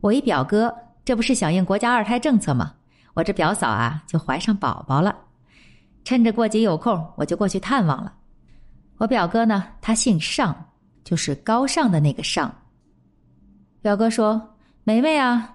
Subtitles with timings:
[0.00, 2.72] 我一表哥，这不是响应国家二胎政策吗？
[3.14, 5.14] 我这表嫂啊，就怀上宝宝了。
[6.04, 8.12] 趁着过节有空，我就过去探望了。
[8.96, 10.54] 我表哥呢，他姓尚，
[11.04, 12.50] 就是高尚的那个尚。
[13.82, 14.40] 表哥说
[14.84, 15.54] ：“梅梅啊，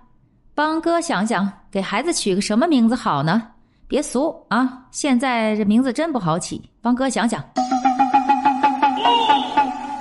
[0.53, 3.41] 帮哥想想，给孩子取个什么名字好呢？
[3.87, 7.43] 别俗啊，现在这名字真不好起，帮哥想想。”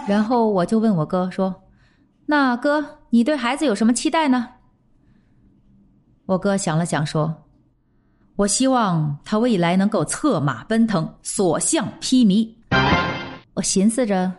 [0.06, 1.54] 然后我就问我哥说
[2.26, 2.84] ：“那哥，
[3.15, 4.48] 你对孩子有什么期待呢？”
[6.26, 7.32] 我哥想了想说
[8.34, 12.52] ：“我希望他未来能够策马奔腾，所向披靡。”
[13.54, 14.32] 我寻思着，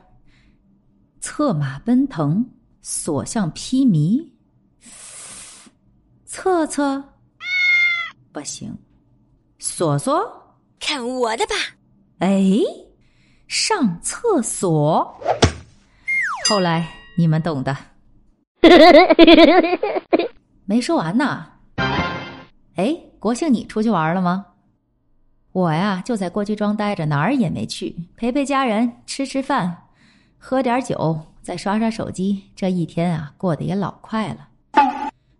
[1.21, 2.45] 策马奔腾，
[2.81, 4.29] 所向披靡，
[6.25, 7.01] 策策
[8.33, 8.77] 不行，
[9.57, 10.21] 索索
[10.81, 11.55] 看我的吧！
[12.19, 12.51] 哎，
[13.47, 15.17] 上厕所。
[16.49, 16.85] 后来
[17.17, 17.94] 你们懂的。
[20.65, 21.45] 没说完呢。
[22.75, 24.45] 哎，国庆你出去玩了吗？
[25.51, 29.83] 我呀，就在郭居庄待着，哪儿也没去，陪陪家人，吃吃饭，
[30.37, 32.43] 喝点酒，再刷刷手机。
[32.55, 34.49] 这一天啊，过得也老快了。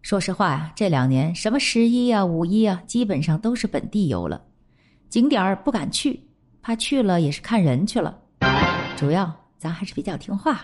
[0.02, 4.42] 说实话呀，这两年什么十一啊、五一啊，基本上都是本地游了，
[5.09, 6.22] 景点儿不敢去，
[6.62, 8.18] 怕去了也是看人去了。
[8.96, 10.64] 主要咱还是比较听话，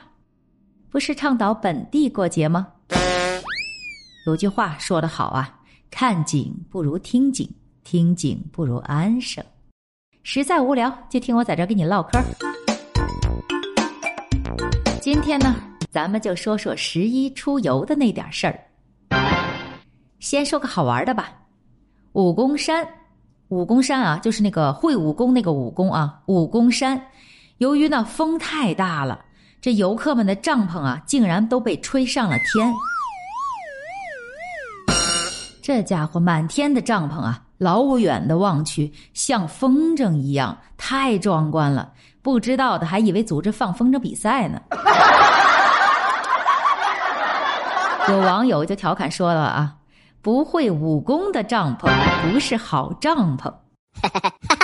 [0.92, 2.68] 不是倡导本地过节吗？
[4.28, 7.50] 有句话说得好啊，看景不如听景。
[7.84, 9.44] 听景不如安生，
[10.22, 12.20] 实在无聊就听我在这跟你唠嗑。
[15.02, 15.56] 今天呢，
[15.90, 18.60] 咱们就说说十一出游的那点事儿。
[20.20, 21.32] 先说个好玩的吧，
[22.12, 22.88] 武功山，
[23.48, 27.02] 武功山啊，就是那个会武功那个武功啊，武功山。
[27.58, 29.26] 由于呢风太大了，
[29.62, 32.74] 这游客们的帐篷啊，竟然都被吹上了天。
[35.62, 37.44] 这家伙满天的帐篷啊！
[37.60, 41.94] 老远的望去，像风筝一样，太壮观了。
[42.24, 44.60] 不知道的还以为组织放风筝比赛呢。
[48.10, 49.76] 有网友就调侃说了啊
[50.24, 51.88] ：“不会武功的帐篷
[52.24, 53.54] 不是好帐篷。”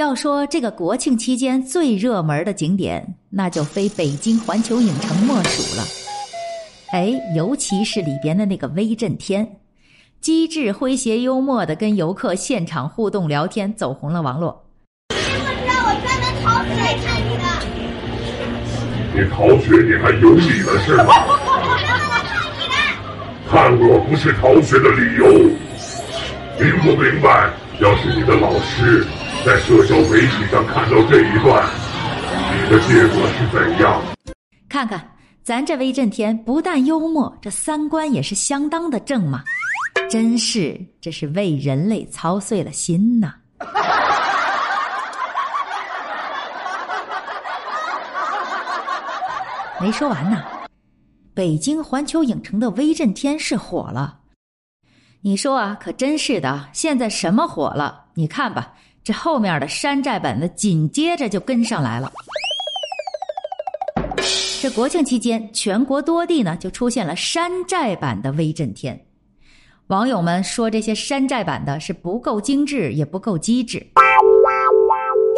[0.00, 5.84] 要说这个国庆期间最热门的景点，那就非北京环球影城莫属了。
[6.90, 9.46] 哎，尤其是里边的那个威震天。
[10.18, 14.64] 机智、诙谐、幽默的跟游客现场互动聊天，走红了网络。
[15.10, 17.44] 你知不知道我专门逃学来看你的？
[19.14, 21.12] 你逃学，你还有理了是吗？
[21.28, 22.72] 我专门来看你的。
[23.50, 25.28] 看我不是逃学的理由，
[26.58, 27.50] 明不明白？
[27.80, 29.06] 要是你的老师
[29.44, 31.66] 在社交媒体上看到这一段，
[32.52, 33.98] 你的结果是怎样？
[34.68, 35.02] 看看
[35.42, 39.42] 咱这威震天，不但幽默，这三观也是相当的正嘛。
[40.10, 43.32] 真是，这是为人类操碎了心呐！
[49.80, 50.44] 没说完呢，
[51.32, 54.18] 北京环球影城的威震天是火了。
[55.22, 58.04] 你说啊，可真是的，现在什么火了？
[58.14, 62.10] 你看吧，这后面的山寨版的紧接着就跟上来了。
[64.60, 69.06] 这国庆期间，全国多地呢就出现了山寨版的威震天。
[69.86, 73.78] 网友们说这些山寨版的是不够精致，也不够机智，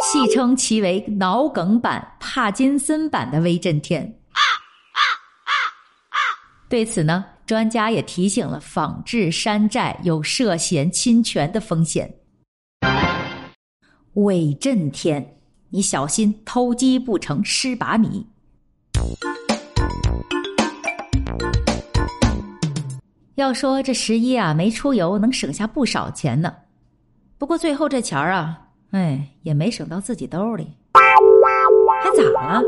[0.03, 4.13] 戏称其为“脑梗版”、“帕金森版”的威震天。
[6.67, 12.13] 对此呢，专家也提醒了，仿制山寨有涉嫌侵权的风险。
[14.13, 15.37] 威震天，
[15.69, 18.27] 你小心偷鸡不成蚀把米。
[23.33, 26.53] 要说这十一啊没出游，能省下不少钱呢。
[27.39, 28.61] 不过最后这钱儿啊，
[28.91, 30.67] 哎，也没省到自己兜里。
[32.03, 32.61] 还咋了？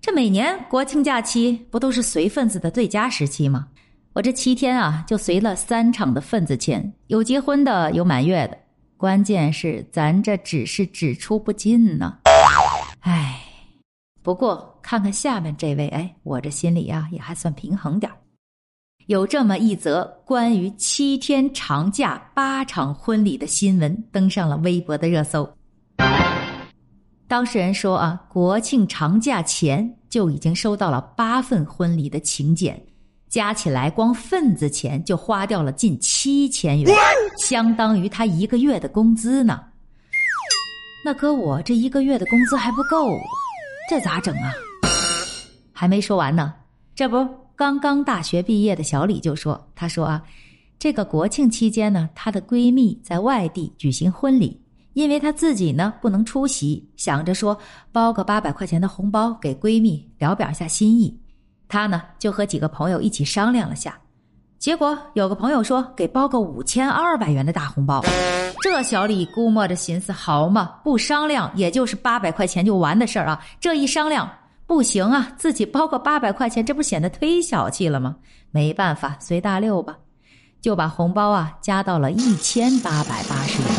[0.00, 3.68] 这每年国庆假期不都是随份子的最佳时期吗？
[4.14, 8.56] 我这七天啊，就随了三场的份子钱，有结婚的，有满月的。
[8.96, 12.18] 关键是咱这只是只出不进呢。
[13.00, 13.40] 唉，
[14.22, 18.16] 不过看看下面这位，哎，我这心里呀也还算平衡点儿。
[19.06, 25.46] 有这么一则关于七天长假八场婚礼的新闻登上了微博的热搜。
[27.28, 32.80] 当事人说啊，国庆长假前就已经收到了八份婚礼的请柬，
[33.34, 36.94] 加起来光份子钱就花掉了近七千元，
[37.36, 39.60] 相当于他一个月的工资呢。
[41.04, 43.10] 那哥我这一个月的工资还不够，
[43.90, 44.52] 这咋整啊？
[45.72, 46.54] 还没说完呢，
[46.94, 50.22] 这不刚刚大学毕业的小李就说，他说啊，
[50.78, 54.62] 这个国庆期间呢，她的闺蜜在外地举行婚礼。
[54.92, 57.58] 因为她自己呢不能出席，想着说
[57.90, 61.18] 包个八百块钱的红包给闺蜜聊表一下心意，
[61.68, 63.98] 他呢就和几个朋友一起商量了下，
[64.58, 68.02] 结果有个朋友说给包个五千二百元的大红包，
[68.62, 74.30] 这小李估摸着寻思好嘛，不商量也就是八百块钱就完的事儿啊，这一商量
[74.66, 78.16] 不行啊，自己包个八百块钱，这不显得忒小气了吗？
[78.50, 79.96] 没办法，随大溜吧，
[80.60, 83.70] 就把红包啊加到了一千八百八十元。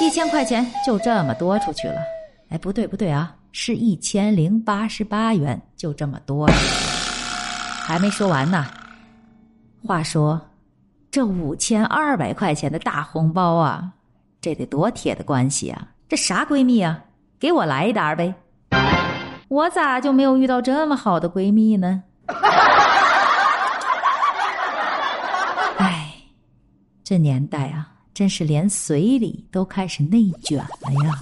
[0.00, 2.00] 一千块钱就这么多出去了，
[2.48, 6.54] 哎，不对不对啊，是一千零八十八元，就这么多了。
[7.86, 8.66] 还没说完呢。
[9.86, 10.40] 话说，
[11.08, 13.92] 这五千二百块钱的大红包啊，
[14.40, 15.86] 这得多铁的关系啊！
[16.08, 16.98] 这啥闺蜜啊？
[17.38, 18.34] 给我来一沓呗！
[19.46, 22.02] 我咋就没有遇到这么好的闺蜜呢？
[25.78, 26.12] 哎，
[27.04, 27.88] 这年代啊！
[28.12, 31.14] 真是连随礼都开始内卷了呀！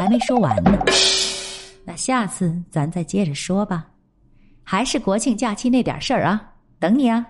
[0.00, 0.78] 还没说完呢，
[1.84, 3.84] 那下次咱再接着说吧。
[4.64, 7.26] 还是国庆假期那点事儿啊，等你啊！